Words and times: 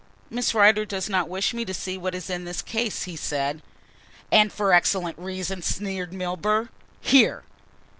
"Miss 0.31 0.55
Rider 0.55 0.83
does 0.83 1.09
not 1.09 1.29
wish 1.29 1.53
me 1.53 1.63
to 1.63 1.75
see 1.75 1.95
what 1.95 2.15
is 2.15 2.27
in 2.27 2.43
this 2.43 2.63
case," 2.63 3.03
he 3.03 3.15
said. 3.15 3.61
"And 4.31 4.51
for 4.51 4.71
an 4.71 4.77
excellent 4.77 5.19
reason," 5.19 5.61
sneered 5.61 6.11
Milburgh. 6.11 6.69
"Here!" 7.01 7.43